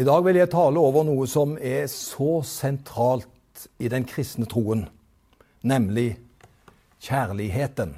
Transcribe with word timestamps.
I 0.00 0.04
dag 0.04 0.22
vil 0.24 0.38
jeg 0.38 0.48
tale 0.48 0.80
over 0.80 1.04
noe 1.04 1.26
som 1.28 1.58
er 1.60 1.82
så 1.92 2.38
sentralt 2.46 3.66
i 3.84 3.88
den 3.92 4.06
kristne 4.08 4.46
troen, 4.48 4.86
nemlig 5.60 6.14
kjærligheten. 7.04 7.92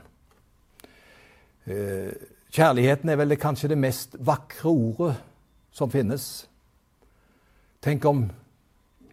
Eh, 1.71 2.11
kjærligheten 2.51 3.13
er 3.13 3.21
vel 3.21 3.37
kanskje 3.39 3.71
det 3.71 3.79
mest 3.79 4.19
vakre 4.19 4.73
ordet 4.73 5.13
som 5.71 5.95
finnes. 5.95 6.27
Tenk 7.79 8.11
om 8.11 8.25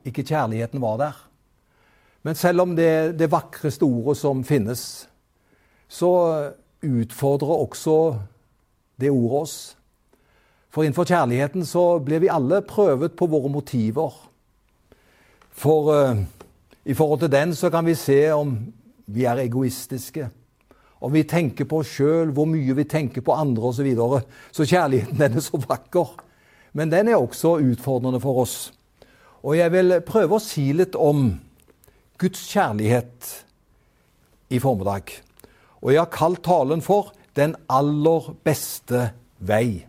ikke 0.02 0.26
kjærligheten 0.26 0.82
var 0.82 0.98
der. 0.98 1.24
Men 2.26 2.36
selv 2.36 2.66
om 2.66 2.74
det 2.76 2.90
er 2.90 3.14
det 3.14 3.30
vakreste 3.30 3.86
ordet 3.86 4.18
som 4.18 4.42
finnes, 4.42 5.06
så 5.86 6.14
utfordrer 6.82 7.68
også 7.68 8.00
det 8.98 9.14
ordet 9.14 9.44
oss. 9.46 9.60
For 10.70 10.86
innenfor 10.86 11.08
kjærligheten 11.10 11.66
så 11.66 12.00
blir 12.06 12.22
vi 12.22 12.30
alle 12.30 12.62
prøvet 12.62 13.16
på 13.18 13.28
våre 13.30 13.50
motiver. 13.50 14.14
For 15.50 15.90
uh, 15.90 16.20
i 16.86 16.94
forhold 16.94 17.24
til 17.24 17.32
den 17.34 17.56
så 17.58 17.72
kan 17.74 17.86
vi 17.86 17.98
se 17.98 18.20
om 18.32 18.54
vi 19.10 19.26
er 19.26 19.42
egoistiske. 19.42 20.30
Om 21.02 21.14
vi 21.14 21.24
tenker 21.24 21.66
på 21.66 21.82
oss 21.82 21.94
sjøl, 21.96 22.34
hvor 22.36 22.46
mye 22.50 22.76
vi 22.76 22.86
tenker 22.86 23.24
på 23.26 23.34
andre 23.34 23.72
osv. 23.72 23.80
Så, 23.80 23.84
videre. 23.88 24.22
så 24.52 24.66
kjærligheten 24.68 25.20
den 25.20 25.38
er 25.38 25.46
så 25.46 25.60
vakker. 25.64 26.18
Men 26.74 26.92
den 26.92 27.08
er 27.08 27.18
også 27.18 27.58
utfordrende 27.64 28.22
for 28.22 28.44
oss. 28.44 28.58
Og 29.44 29.58
jeg 29.58 29.72
vil 29.74 30.02
prøve 30.06 30.38
å 30.38 30.44
si 30.44 30.70
litt 30.76 30.98
om 31.00 31.32
Guds 32.20 32.42
kjærlighet 32.52 33.30
i 34.52 34.60
formiddag. 34.60 35.16
Og 35.80 35.94
jeg 35.94 36.02
har 36.02 36.12
kalt 36.12 36.44
talen 36.44 36.82
for 36.82 37.14
'Den 37.36 37.56
aller 37.70 38.36
beste 38.44 39.14
vei'. 39.40 39.86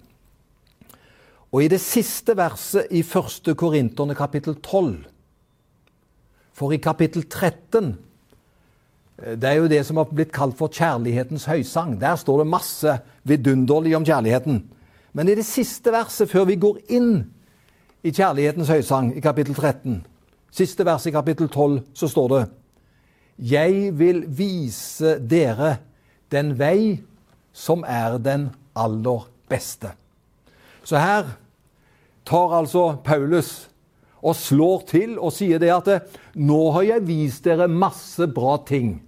Og 1.51 1.65
i 1.65 1.71
det 1.71 1.81
siste 1.83 2.37
verset 2.39 2.91
i 2.95 3.03
1. 3.03 3.51
Korinterne 3.59 4.15
kapittel 4.15 4.55
12 4.63 5.01
For 6.55 6.73
i 6.73 6.79
kapittel 6.79 7.27
13 7.27 7.97
eh, 9.19 9.35
Det 9.35 9.49
er 9.49 9.59
jo 9.59 9.71
det 9.71 9.83
som 9.87 9.99
har 9.99 10.13
blitt 10.13 10.33
kalt 10.33 10.57
for 10.59 10.71
kjærlighetens 10.71 11.49
høysang. 11.51 11.99
Der 12.01 12.17
står 12.17 12.43
det 12.43 12.53
masse 12.53 12.99
vidunderlig 13.25 13.97
om 13.97 14.07
kjærligheten. 14.07 14.63
Men 15.13 15.29
i 15.29 15.35
det 15.35 15.45
siste 15.47 15.91
verset, 15.93 16.31
før 16.31 16.47
vi 16.47 16.57
går 16.61 16.79
inn 16.89 17.13
i 18.07 18.13
kjærlighetens 18.15 18.71
høysang, 18.71 19.11
i 19.17 19.21
kapittel 19.21 19.55
13, 19.55 20.05
siste 20.55 20.87
vers 20.87 21.07
i 21.07 21.13
kapittel 21.13 21.49
12, 21.49 21.81
så 21.95 22.09
står 22.09 22.29
det 22.29 22.45
Jeg 23.51 23.99
vil 23.99 24.23
vise 24.29 25.19
dere 25.19 25.81
den 26.31 26.55
vei 26.59 27.01
som 27.53 27.83
er 27.83 28.19
den 28.23 28.51
aller 28.77 29.27
beste. 29.51 29.91
Så 30.85 30.99
her 30.99 31.35
tar 32.25 32.57
altså 32.61 32.97
Paulus 33.05 33.71
og 34.21 34.37
slår 34.37 34.83
til 34.91 35.17
og 35.19 35.33
sier 35.33 35.61
det 35.61 35.71
at 35.73 35.89
nå 36.37 36.61
har 36.77 36.87
jeg 36.89 37.07
vist 37.09 37.47
dere 37.47 37.71
masse 37.71 38.27
bra 38.35 38.59
ting. 38.69 38.99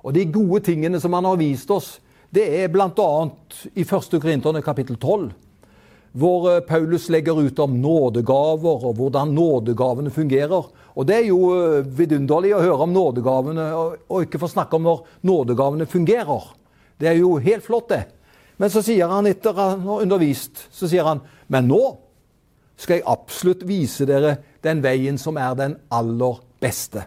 Og 0.00 0.14
de 0.16 0.24
gode 0.32 0.62
tingene 0.64 1.00
som 1.00 1.12
han 1.16 1.28
har 1.28 1.40
vist 1.40 1.70
oss, 1.72 1.98
det 2.32 2.46
er 2.62 2.70
bl.a. 2.72 3.10
i 3.74 3.84
1. 3.84 4.16
Korinterne 4.16 4.62
kapittel 4.64 4.96
12, 4.96 5.32
hvor 6.16 6.46
eh, 6.50 6.62
Paulus 6.66 7.08
legger 7.12 7.38
ut 7.42 7.58
om 7.62 7.74
nådegaver 7.82 8.86
og 8.86 8.94
hvordan 8.98 9.34
nådegavene 9.34 10.10
fungerer. 10.14 10.70
Og 10.94 11.06
Det 11.06 11.16
er 11.16 11.26
jo 11.28 11.50
eh, 11.54 11.84
vidunderlig 11.84 12.54
å 12.56 12.62
høre 12.62 12.86
om 12.86 12.94
nådegavene, 12.94 13.66
og 14.08 14.24
ikke 14.24 14.40
få 14.40 14.50
snakke 14.50 14.78
om 14.78 14.88
når 14.88 15.04
nådegavene 15.26 15.86
fungerer. 15.90 16.48
Det 17.00 17.10
er 17.10 17.20
jo 17.20 17.36
helt 17.42 17.66
flott, 17.66 17.90
det. 17.90 18.04
Men 18.60 18.72
så 18.72 18.82
sier 18.84 19.08
han 19.08 19.28
etter 19.28 19.56
han 19.56 19.84
har 19.86 20.04
undervist, 20.04 20.66
så 20.72 20.88
sier 20.88 21.06
han 21.06 21.22
men 21.50 21.68
nå 21.70 21.82
skal 22.80 22.98
jeg 22.98 23.08
absolutt 23.08 23.66
vise 23.68 24.06
dere 24.08 24.38
den 24.64 24.80
veien 24.84 25.18
som 25.20 25.36
er 25.36 25.56
den 25.58 25.76
aller 25.92 26.40
beste. 26.62 27.04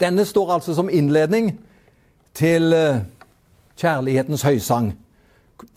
Denne 0.00 0.26
står 0.28 0.52
altså 0.58 0.74
som 0.76 0.92
innledning 0.92 1.54
til 2.36 2.72
eh, 2.76 3.00
kjærlighetens 3.80 4.44
høysang. 4.44 4.92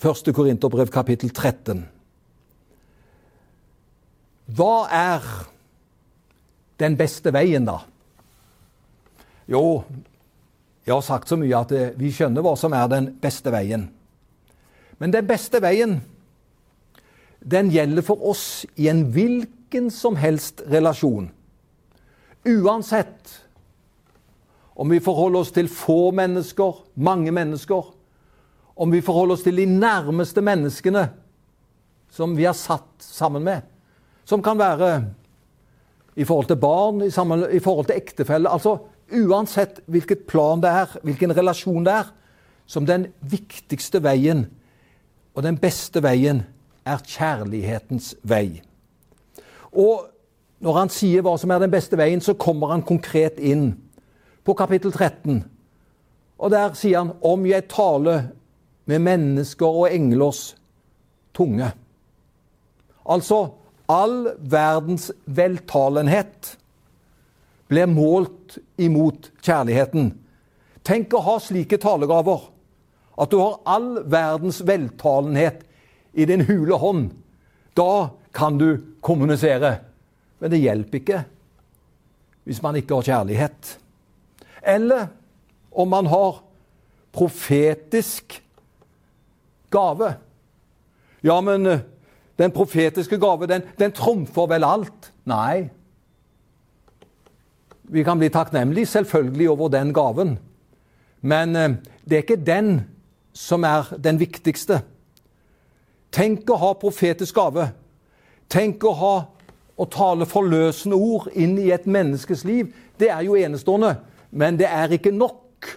1. 0.03 0.33
Korinterbrev 0.35 0.91
kapittel 0.91 1.31
13. 1.31 1.85
Hva 4.59 4.73
er 4.91 5.23
den 6.79 6.97
beste 6.99 7.31
veien, 7.31 7.67
da? 7.67 7.77
Jo, 9.47 9.83
jeg 10.85 10.93
har 10.93 11.05
sagt 11.05 11.31
så 11.31 11.37
mye 11.39 11.63
at 11.63 11.71
eh, 11.75 11.91
vi 11.99 12.11
skjønner 12.11 12.43
hva 12.43 12.55
som 12.59 12.75
er 12.75 12.91
den 12.91 13.11
beste 13.21 13.53
veien. 13.55 13.87
Men 14.99 15.15
den 15.15 15.27
beste 15.27 15.61
veien, 15.63 15.99
den 17.39 17.71
gjelder 17.71 18.05
for 18.05 18.21
oss 18.31 18.65
i 18.75 18.89
en 18.91 19.05
hvilken 19.13 19.91
som 19.91 20.17
helst 20.19 20.63
relasjon. 20.67 21.29
Uansett 22.47 23.35
om 24.79 24.89
vi 24.89 25.01
forholder 25.03 25.43
oss 25.43 25.51
til 25.51 25.67
få 25.67 26.11
mennesker, 26.15 26.83
mange 26.95 27.31
mennesker, 27.35 27.89
om 28.79 28.91
vi 28.91 29.01
forholder 29.03 29.35
oss 29.35 29.43
til 29.43 29.57
de 29.59 29.65
nærmeste 29.67 30.39
menneskene 30.43 31.09
som 32.15 32.35
vi 32.37 32.45
har 32.47 32.55
satt 32.55 33.03
sammen 33.03 33.43
med, 33.43 33.65
som 34.23 34.43
kan 34.43 34.59
være 34.59 34.93
i 36.15 36.23
forhold 36.23 36.47
til 36.47 36.61
barn, 36.61 37.01
i, 37.03 37.11
sammen, 37.11 37.43
i 37.51 37.59
forhold 37.59 37.89
til 37.89 37.99
ektefelle 37.99 38.49
Altså 38.49 38.77
uansett 39.09 39.81
hvilket 39.89 40.23
plan 40.29 40.61
det 40.63 40.71
er, 40.71 40.95
hvilken 41.03 41.35
relasjon 41.35 41.83
det 41.85 41.93
er, 41.99 42.09
som 42.69 42.85
den 42.85 43.07
viktigste 43.19 44.01
veien 44.05 44.45
og 45.33 45.43
den 45.43 45.57
beste 45.59 46.01
veien 46.05 46.43
er 46.89 47.05
kjærlighetens 47.05 48.13
vei. 48.27 48.61
Og 49.71 50.09
når 50.59 50.79
han 50.81 50.91
sier 50.91 51.23
hva 51.23 51.35
som 51.39 51.53
er 51.53 51.61
den 51.63 51.71
beste 51.71 51.97
veien, 51.99 52.21
så 52.21 52.35
kommer 52.39 52.73
han 52.73 52.83
konkret 52.85 53.39
inn 53.39 53.71
på 54.43 54.55
kapittel 54.57 54.91
13. 54.91 55.43
Og 56.39 56.51
der 56.51 56.75
sier 56.79 57.03
han 57.03 57.13
om 57.25 57.45
jeg 57.47 57.67
taler 57.71 58.29
med 58.89 59.03
mennesker 59.05 59.79
og 59.83 59.93
englers 59.93 60.55
tunge. 61.35 61.69
Altså 63.09 63.45
all 63.89 64.31
verdens 64.39 65.09
veltalenhet 65.25 66.55
ble 67.69 67.85
målt 67.89 68.57
imot 68.81 69.29
kjærligheten. 69.45 70.11
Tenk 70.85 71.13
å 71.13 71.23
ha 71.25 71.37
slike 71.41 71.77
talegaver. 71.81 72.47
At 73.19 73.33
du 73.33 73.39
har 73.41 73.59
all 73.69 73.99
verdens 74.09 74.61
veltalenhet 74.65 75.65
i 76.13 76.25
din 76.25 76.45
hule 76.47 76.77
hånd. 76.79 77.09
Da 77.77 78.09
kan 78.35 78.57
du 78.57 78.77
kommunisere. 79.01 79.77
Men 80.39 80.51
det 80.51 80.63
hjelper 80.63 81.01
ikke 81.01 81.23
hvis 82.49 82.63
man 82.65 82.79
ikke 82.79 82.97
har 82.97 83.05
kjærlighet. 83.05 83.75
Eller 84.65 85.11
om 85.69 85.91
man 85.91 86.07
har 86.09 86.39
profetisk 87.13 88.39
gave. 89.69 90.13
Ja, 91.21 91.41
men 91.45 91.67
eh, 91.69 91.83
den 92.39 92.51
profetiske 92.55 93.19
gave, 93.21 93.47
den, 93.47 93.67
den 93.77 93.93
trumfer 93.93 94.47
vel 94.49 94.65
alt? 94.65 95.11
Nei. 95.29 95.69
Vi 97.89 98.03
kan 98.03 98.17
bli 98.17 98.31
takknemlige 98.33 98.89
selvfølgelig 98.95 99.49
over 99.49 99.69
den 99.73 99.93
gaven, 99.93 100.37
men 101.21 101.55
eh, 101.55 101.77
det 102.05 102.17
er 102.17 102.25
ikke 102.25 102.45
den 102.49 102.71
som 103.33 103.63
er 103.63 103.93
den 103.97 104.19
viktigste. 104.19 104.81
Tenk 106.11 106.49
å 106.49 106.57
ha 106.57 106.71
profetisk 106.79 107.37
gave. 107.37 107.69
Tenk 108.49 108.83
å 108.83 108.93
ha 108.97 109.13
å 109.79 109.85
tale 109.87 110.27
forløsende 110.27 110.97
ord 110.97 111.29
inn 111.37 111.57
i 111.61 111.69
et 111.71 111.85
menneskes 111.87 112.43
liv. 112.47 112.73
Det 112.99 113.11
er 113.13 113.23
jo 113.27 113.37
enestående. 113.39 113.95
Men 114.31 114.57
det 114.59 114.67
er 114.67 114.91
ikke 114.97 115.13
nok. 115.15 115.69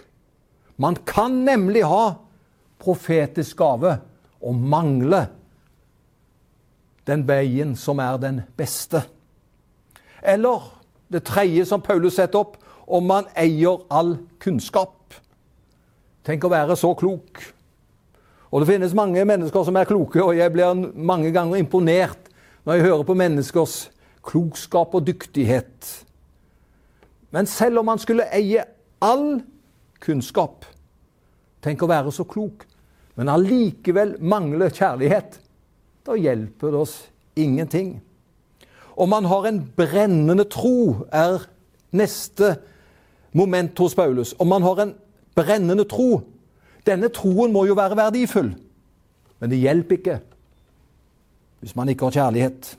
Man 0.81 0.97
kan 1.05 1.43
nemlig 1.45 1.85
ha 1.87 2.15
profetisk 2.81 3.61
gave 3.61 3.97
og 4.43 4.55
mangle 4.59 5.27
den 7.07 7.23
veien 7.27 7.75
som 7.79 7.99
er 7.99 8.17
den 8.19 8.41
beste. 8.57 9.03
Eller 10.23 10.65
det 11.11 11.25
tredje 11.27 11.65
som 11.67 11.83
Paulus 11.83 12.17
setter 12.17 12.41
opp, 12.41 12.57
om 12.87 13.05
man 13.07 13.29
eier 13.39 13.83
all 13.91 14.17
kunnskap. 14.43 15.15
Tenk 16.23 16.43
å 16.43 16.51
være 16.51 16.75
så 16.79 16.93
klok. 16.95 17.52
Og 18.53 18.61
det 18.61 18.69
finnes 18.69 18.93
mange 18.93 19.23
mennesker 19.25 19.65
som 19.65 19.77
er 19.79 19.89
kloke, 19.89 20.21
og 20.21 20.37
jeg 20.37 20.53
blir 20.53 20.77
mange 20.93 21.31
ganger 21.33 21.57
imponert 21.57 22.29
når 22.63 22.77
jeg 22.77 22.85
hører 22.85 23.07
på 23.07 23.15
menneskers 23.17 23.77
klokskap 24.23 24.93
og 24.93 25.07
dyktighet. 25.07 25.87
Men 27.33 27.49
selv 27.49 27.81
om 27.81 27.89
man 27.89 28.01
skulle 28.01 28.29
eie 28.29 28.61
all 29.01 29.41
kunnskap 30.03 30.69
Tenk 31.63 31.79
å 31.79 31.87
være 31.87 32.11
så 32.11 32.25
klok, 32.27 32.65
men 33.15 33.31
allikevel 33.31 34.17
mangle 34.19 34.67
kjærlighet. 34.67 35.37
Da 36.03 36.17
hjelper 36.19 36.73
det 36.73 36.81
oss 36.83 36.95
ingenting. 37.39 37.93
Om 38.99 39.09
man 39.09 39.29
har 39.31 39.47
en 39.47 39.61
brennende 39.77 40.43
tro, 40.51 41.05
er 41.07 41.45
neste 41.95 42.57
moment 43.31 43.79
hos 43.79 43.95
Paulus. 43.95 44.33
Om 44.35 44.51
man 44.51 44.67
har 44.67 44.83
en 44.83 44.91
brennende 45.39 45.87
tro 45.87 46.19
Denne 46.87 47.09
troen 47.13 47.53
må 47.53 47.65
jo 47.69 47.77
være 47.79 47.97
verdifull, 47.97 48.53
men 49.39 49.51
det 49.51 49.61
hjelper 49.61 49.99
ikke 49.99 50.19
hvis 51.63 51.77
man 51.79 51.87
ikke 51.87 52.09
har 52.09 52.15
kjærlighet. 52.17 52.73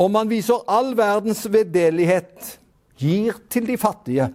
Om 0.00 0.14
man 0.16 0.30
viser 0.30 0.62
all 0.72 0.94
verdens 0.96 1.42
veddelighet, 1.52 2.54
gir 2.96 3.36
til 3.52 3.66
de 3.68 3.76
fattige, 3.76 4.30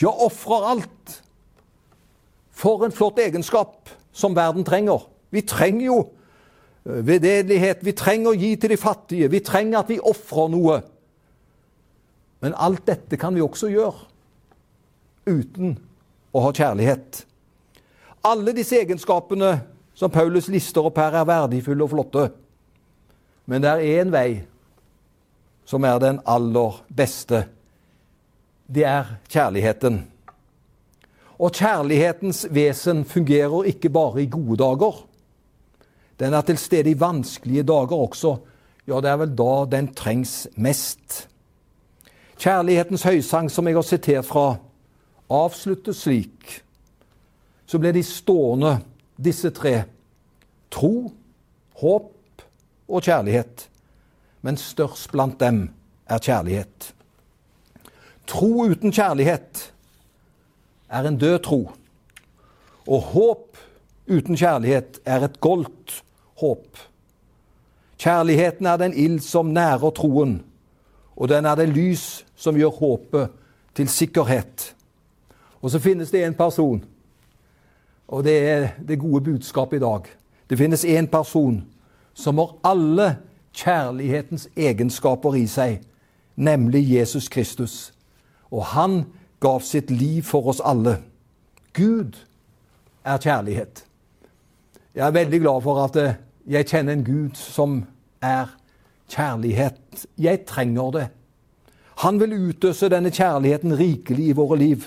ja, 0.00 0.08
ofrer 0.08 0.70
alt 0.72 1.20
For 2.54 2.84
en 2.86 2.92
flott 2.94 3.18
egenskap 3.18 3.90
som 4.14 4.36
verden 4.36 4.64
trenger. 4.64 5.08
Vi 5.34 5.40
trenger 5.42 5.86
jo 5.86 5.96
eh, 6.86 7.00
veddelighet, 7.06 7.82
vi 7.82 7.92
trenger 7.92 8.30
å 8.30 8.38
gi 8.38 8.52
til 8.56 8.70
de 8.70 8.78
fattige, 8.78 9.28
vi 9.28 9.40
trenger 9.42 9.80
at 9.80 9.90
vi 9.90 9.98
ofrer 9.98 10.52
noe. 10.52 10.76
Men 12.40 12.54
alt 12.54 12.86
dette 12.86 13.18
kan 13.18 13.34
vi 13.34 13.42
også 13.42 13.72
gjøre 13.72 14.06
uten 15.26 15.74
å 16.30 16.44
ha 16.46 16.54
kjærlighet. 16.54 17.24
Alle 18.24 18.54
disse 18.56 18.78
egenskapene 18.80 19.58
som 19.94 20.10
Paulus 20.10 20.48
lister 20.48 20.86
opp 20.86 20.98
her, 20.98 21.20
er 21.20 21.28
verdifulle 21.28 21.84
og 21.84 21.92
flotte. 21.92 22.28
Men 23.46 23.62
det 23.62 23.70
er 23.70 24.00
én 24.00 24.12
vei 24.12 24.28
som 25.68 25.84
er 25.84 26.00
den 26.00 26.20
aller 26.28 26.80
beste. 26.88 27.44
Det 28.66 28.84
er 28.88 29.16
kjærligheten. 29.28 30.00
Og 31.38 31.52
kjærlighetens 31.52 32.46
vesen 32.54 33.04
fungerer 33.04 33.68
ikke 33.68 33.90
bare 33.92 34.22
i 34.22 34.30
gode 34.30 34.56
dager. 34.62 35.04
Den 36.20 36.34
er 36.34 36.46
til 36.46 36.58
stede 36.58 36.90
i 36.90 37.00
vanskelige 37.00 37.66
dager 37.66 37.96
også. 37.96 38.36
Ja, 38.86 39.00
det 39.00 39.10
er 39.10 39.20
vel 39.20 39.36
da 39.36 39.52
den 39.68 39.92
trengs 39.94 40.46
mest. 40.56 41.26
Kjærlighetens 42.38 43.02
høysang, 43.02 43.50
som 43.50 43.66
jeg 43.66 43.76
har 43.76 43.86
sitert 43.86 44.28
fra, 44.28 44.56
avsluttes 45.30 46.04
slik. 46.04 46.63
Så 47.66 47.78
ble 47.80 47.92
de 47.96 48.02
stående, 48.04 48.78
disse 49.16 49.50
tre. 49.54 49.84
Tro, 50.70 51.12
håp 51.80 52.44
og 52.88 53.02
kjærlighet. 53.02 53.68
Men 54.44 54.60
størst 54.60 55.10
blant 55.12 55.40
dem 55.40 55.68
er 56.06 56.20
kjærlighet. 56.20 56.90
Tro 58.26 58.66
uten 58.68 58.92
kjærlighet 58.92 59.70
er 60.88 61.08
en 61.08 61.18
død 61.18 61.38
tro. 61.44 61.60
Og 62.86 63.00
håp 63.00 63.56
uten 64.08 64.36
kjærlighet 64.36 65.00
er 65.04 65.24
et 65.24 65.40
goldt 65.40 66.02
håp. 66.40 66.78
Kjærligheten 67.98 68.66
er 68.66 68.76
den 68.76 68.92
ild 68.92 69.20
som 69.24 69.46
nærer 69.46 69.90
troen, 69.96 70.42
og 71.16 71.28
den 71.28 71.46
er 71.46 71.54
det 71.56 71.70
lys 71.70 72.24
som 72.36 72.56
gjør 72.58 72.74
håpet 72.80 73.30
til 73.74 73.88
sikkerhet. 73.88 74.74
Og 75.62 75.70
så 75.70 75.78
finnes 75.80 76.10
det 76.10 76.24
en 76.24 76.34
person, 76.34 76.84
og 78.08 78.24
det 78.24 78.36
er 78.48 78.68
det 78.88 79.00
gode 79.00 79.24
budskapet 79.24 79.76
i 79.76 79.80
dag. 79.80 80.00
Det 80.50 80.58
finnes 80.58 80.84
en 80.84 81.08
person 81.08 81.64
som 82.14 82.38
har 82.38 82.54
alle 82.64 83.08
kjærlighetens 83.54 84.48
egenskaper 84.56 85.34
i 85.38 85.46
seg, 85.50 85.80
nemlig 86.36 86.84
Jesus 86.90 87.28
Kristus. 87.28 87.92
Og 88.50 88.64
han 88.74 89.04
gav 89.40 89.60
sitt 89.60 89.90
liv 89.90 90.22
for 90.22 90.50
oss 90.52 90.62
alle. 90.64 90.98
Gud 91.72 92.18
er 93.04 93.18
kjærlighet. 93.18 93.84
Jeg 94.94 95.06
er 95.06 95.16
veldig 95.16 95.40
glad 95.40 95.62
for 95.62 95.84
at 95.84 95.96
eh, 95.96 96.20
jeg 96.46 96.68
kjenner 96.70 96.94
en 96.94 97.04
Gud 97.04 97.34
som 97.34 97.80
er 98.22 98.52
kjærlighet. 99.10 100.06
Jeg 100.18 100.44
trenger 100.46 100.90
det. 100.90 101.06
Han 102.04 102.20
vil 102.20 102.36
utøse 102.50 102.88
denne 102.90 103.10
kjærligheten 103.14 103.74
rikelig 103.78 104.28
i 104.28 104.36
våre 104.36 104.58
liv. 104.58 104.86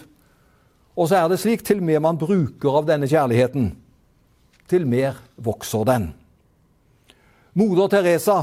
Og 0.97 1.09
så 1.09 1.19
er 1.19 1.27
det 1.29 1.39
slik 1.41 1.61
til 1.65 1.83
mer 1.85 2.01
man 2.01 2.17
bruker 2.17 2.79
av 2.79 2.87
denne 2.89 3.09
kjærligheten, 3.09 3.69
til 4.67 4.87
mer 4.89 5.19
vokser 5.37 5.85
den. 5.87 6.09
Moder 7.57 7.89
Teresa 7.91 8.39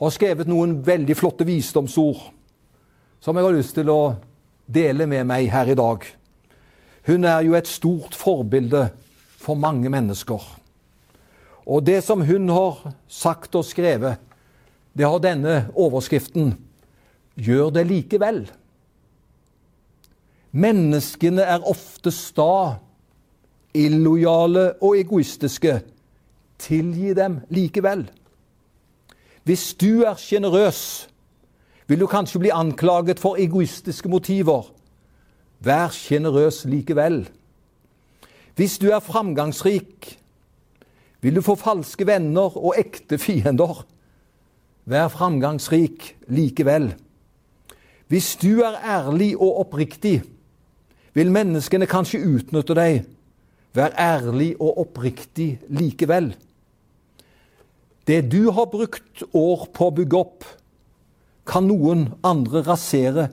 har 0.00 0.12
skrevet 0.12 0.48
noen 0.48 0.78
veldig 0.84 1.16
flotte 1.16 1.46
visdomsord 1.48 2.20
som 3.20 3.36
jeg 3.36 3.44
har 3.44 3.56
lyst 3.56 3.74
til 3.76 3.90
å 3.92 4.14
dele 4.70 5.08
med 5.08 5.26
meg 5.28 5.50
her 5.52 5.68
i 5.68 5.76
dag. 5.76 6.04
Hun 7.08 7.26
er 7.28 7.42
jo 7.44 7.56
et 7.58 7.68
stort 7.68 8.16
forbilde 8.16 8.86
for 9.40 9.58
mange 9.60 9.90
mennesker. 9.92 10.40
Og 11.68 11.84
det 11.84 12.00
som 12.04 12.22
hun 12.24 12.48
har 12.52 12.80
sagt 13.08 13.56
og 13.56 13.66
skrevet, 13.68 14.20
det 14.96 15.06
har 15.06 15.22
denne 15.22 15.62
overskriften 15.78 16.56
Gjør 17.40 17.70
det 17.72 17.86
likevel. 17.88 18.42
Menneskene 20.50 21.44
er 21.46 21.62
ofte 21.62 22.10
sta, 22.10 22.80
illojale 23.74 24.72
og 24.82 24.96
egoistiske. 24.98 25.76
Tilgi 26.60 27.14
dem 27.14 27.38
likevel. 27.54 28.08
Hvis 29.46 29.74
du 29.78 30.02
er 30.02 30.18
sjenerøs, 30.18 31.08
vil 31.86 32.02
du 32.02 32.06
kanskje 32.10 32.42
bli 32.42 32.50
anklaget 32.54 33.22
for 33.22 33.38
egoistiske 33.38 34.10
motiver. 34.10 34.66
Vær 35.60 35.94
sjenerøs 35.94 36.64
likevel. 36.64 37.22
Hvis 38.58 38.78
du 38.78 38.90
er 38.90 39.00
framgangsrik, 39.00 40.18
vil 41.20 41.36
du 41.36 41.42
få 41.42 41.54
falske 41.54 42.06
venner 42.06 42.56
og 42.58 42.74
ekte 42.78 43.18
fiender. 43.18 43.84
Vær 44.84 45.08
framgangsrik 45.08 46.16
likevel. 46.28 46.90
Hvis 48.10 48.36
du 48.36 48.60
er 48.66 48.80
ærlig 48.82 49.36
og 49.38 49.60
oppriktig, 49.64 50.22
vil 51.16 51.32
menneskene 51.32 51.88
kanskje 51.90 52.22
utnytte 52.22 52.76
deg. 52.78 53.02
Vær 53.74 53.94
ærlig 53.98 54.54
og 54.58 54.80
oppriktig 54.82 55.60
likevel. 55.70 56.32
Det 58.06 58.24
du 58.32 58.50
har 58.50 58.70
brukt 58.70 59.22
år 59.36 59.68
på 59.74 59.90
å 59.90 59.94
bygge 59.94 60.18
opp, 60.18 60.46
kan 61.46 61.66
noen 61.66 62.08
andre 62.26 62.62
rasere 62.66 63.28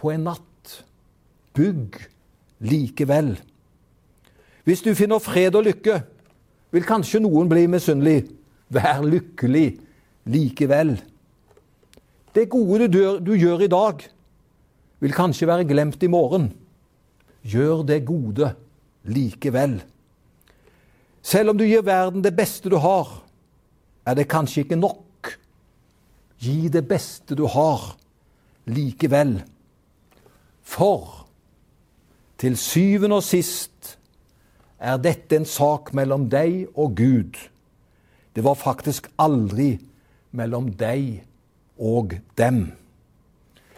på 0.00 0.12
en 0.12 0.26
natt. 0.28 0.48
Bygg 1.56 1.98
likevel. 2.64 3.34
Hvis 4.64 4.84
du 4.84 4.92
finner 4.96 5.20
fred 5.20 5.56
og 5.58 5.66
lykke, 5.66 5.98
vil 6.72 6.86
kanskje 6.88 7.20
noen 7.24 7.50
bli 7.50 7.66
misunnelig. 7.68 8.24
Vær 8.72 9.02
lykkelig 9.04 9.66
likevel. 10.32 10.94
Det 12.32 12.48
gode 12.48 12.88
du, 12.88 13.00
du 13.20 13.32
gjør 13.36 13.66
i 13.66 13.72
dag, 13.72 14.04
vil 15.02 15.12
kanskje 15.12 15.48
være 15.50 15.66
glemt 15.68 16.02
i 16.04 16.08
morgen. 16.08 16.48
Gjør 17.42 17.82
det 17.86 18.04
gode 18.06 18.52
likevel. 19.04 19.80
Selv 21.22 21.52
om 21.52 21.58
du 21.58 21.64
gir 21.66 21.84
verden 21.86 22.22
det 22.22 22.34
beste 22.36 22.70
du 22.70 22.78
har, 22.82 23.08
er 24.06 24.18
det 24.18 24.30
kanskje 24.30 24.64
ikke 24.64 24.78
nok. 24.78 25.32
Gi 26.42 26.68
det 26.72 26.84
beste 26.90 27.38
du 27.38 27.46
har, 27.46 27.94
likevel. 28.66 29.40
For 30.62 31.26
til 32.42 32.56
syvende 32.58 33.20
og 33.20 33.26
sist 33.26 33.96
er 34.82 34.98
dette 34.98 35.38
en 35.38 35.46
sak 35.46 35.92
mellom 35.94 36.26
deg 36.30 36.66
og 36.74 36.96
Gud. 36.98 37.38
Det 38.34 38.42
var 38.42 38.58
faktisk 38.58 39.06
aldri 39.22 39.76
mellom 40.34 40.72
deg 40.74 41.22
og 41.78 42.16
dem. 42.38 42.64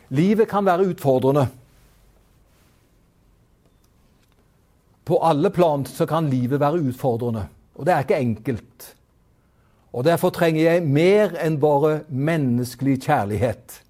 Livet 0.09 0.49
kan 0.49 0.64
være 0.64 0.88
utfordrende. 0.94 1.49
På 5.04 5.18
alle 5.20 5.50
plan 5.50 5.84
så 5.87 6.06
kan 6.08 6.30
livet 6.32 6.61
være 6.61 6.80
utfordrende, 6.80 7.46
og 7.75 7.87
det 7.87 7.92
er 7.94 8.04
ikke 8.04 8.20
enkelt. 8.20 8.94
Og 9.94 10.04
Derfor 10.04 10.30
trenger 10.34 10.62
jeg 10.62 10.82
mer 10.82 11.37
enn 11.38 11.61
bare 11.62 12.00
menneskelig 12.08 12.99
kjærlighet. 13.04 13.80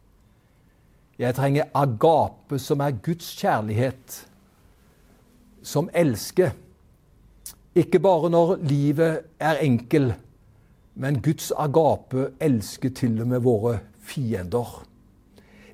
Jeg 1.18 1.34
trenger 1.34 1.70
agape, 1.74 2.58
som 2.58 2.82
er 2.84 2.98
Guds 3.02 3.30
kjærlighet, 3.38 4.26
som 5.62 5.88
elsker. 5.94 6.50
Ikke 7.74 7.98
bare 8.02 8.30
når 8.30 8.56
livet 8.66 9.22
er 9.40 9.62
enkel, 9.62 10.12
men 10.94 11.22
Guds 11.22 11.52
agape 11.56 12.32
elsker 12.40 12.90
til 12.94 13.20
og 13.22 13.30
med 13.30 13.40
våre 13.46 13.78
fiender. 13.98 14.84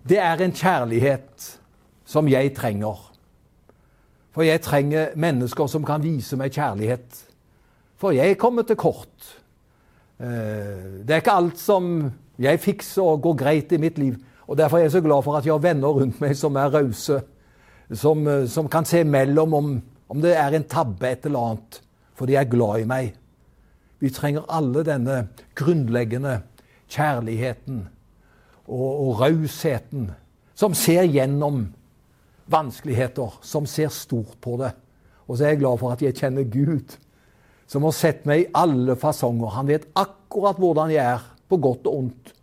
Det 0.08 0.18
er 0.18 0.40
en 0.40 0.54
kjærlighet 0.54 1.50
som 2.06 2.28
jeg 2.28 2.54
trenger. 2.56 3.09
For 4.30 4.46
jeg 4.46 4.62
trenger 4.62 5.14
mennesker 5.18 5.66
som 5.70 5.84
kan 5.86 6.02
vise 6.02 6.38
meg 6.38 6.54
kjærlighet. 6.54 7.18
For 8.00 8.14
jeg 8.14 8.38
kommer 8.40 8.66
til 8.66 8.78
kort. 8.80 9.36
Eh, 10.20 11.02
det 11.04 11.14
er 11.14 11.22
ikke 11.22 11.36
alt 11.36 11.58
som 11.58 12.10
jeg 12.40 12.60
fikser 12.62 13.02
og 13.02 13.22
går 13.26 13.38
greit 13.42 13.72
i 13.72 13.80
mitt 13.82 13.98
liv. 13.98 14.16
Og 14.46 14.58
Derfor 14.58 14.78
er 14.78 14.88
jeg 14.88 14.96
så 14.96 15.00
glad 15.00 15.22
for 15.22 15.36
at 15.36 15.46
jeg 15.46 15.54
har 15.54 15.62
venner 15.62 15.88
rundt 15.88 16.20
meg 16.20 16.36
som 16.36 16.56
er 16.56 16.72
rause. 16.74 17.20
Som, 17.92 18.26
eh, 18.26 18.46
som, 18.46 18.68
kan 18.68 18.84
se 18.84 19.04
mellom 19.04 19.54
om, 19.54 19.82
om 20.08 20.20
det 20.22 20.36
er 20.36 20.54
en 20.54 20.64
tabbe 20.64 21.10
et 21.10 21.26
eller 21.26 21.50
annet. 21.50 21.80
For 22.14 22.26
de 22.26 22.36
er 22.36 22.44
glad 22.50 22.80
i 22.80 22.88
meg. 22.88 23.14
Vi 24.00 24.10
trenger 24.10 24.46
alle 24.48 24.84
denne 24.84 25.28
grunnleggende 25.54 26.40
kjærligheten 26.90 27.88
og, 28.66 28.90
og 29.08 29.20
rausheten 29.20 30.10
som 30.54 30.74
ser 30.76 31.04
gjennom 31.08 31.66
vanskeligheter, 32.50 33.38
som 33.42 33.66
ser 33.66 33.92
stort 33.94 34.38
på 34.40 34.56
det. 34.60 34.72
Og 35.28 35.36
så 35.36 35.44
er 35.44 35.54
jeg 35.54 35.62
glad 35.62 35.78
for 35.78 35.94
at 35.94 36.02
jeg 36.02 36.16
kjenner 36.18 36.48
Gud, 36.50 36.96
som 37.70 37.86
har 37.86 37.94
sett 37.94 38.26
meg 38.26 38.42
i 38.42 38.50
alle 38.58 38.96
fasonger. 38.98 39.54
Han 39.54 39.68
vet 39.70 39.86
akkurat 39.94 40.58
hvordan 40.58 40.90
jeg 40.94 41.04
er, 41.04 41.26
på 41.50 41.58
godt 41.58 41.86
og 41.90 41.96
ondt. 41.98 42.34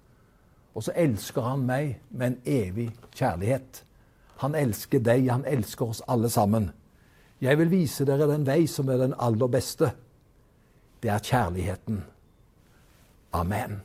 Og 0.75 0.83
så 0.83 0.93
elsker 0.95 1.41
han 1.41 1.63
meg 1.67 1.97
med 2.09 2.27
en 2.27 2.39
evig 2.45 2.89
kjærlighet. 3.15 3.83
Han 4.43 4.55
elsker 4.55 4.99
deg, 5.01 5.29
han 5.31 5.45
elsker 5.47 5.93
oss 5.93 6.03
alle 6.07 6.29
sammen. 6.29 6.69
Jeg 7.41 7.57
vil 7.59 7.71
vise 7.71 8.05
dere 8.05 8.27
den 8.29 8.45
vei 8.47 8.65
som 8.69 8.89
er 8.89 9.01
den 9.01 9.15
aller 9.17 9.49
beste. 9.51 9.91
Det 11.01 11.11
er 11.13 11.23
kjærligheten. 11.23 12.01
Amen. 13.33 13.79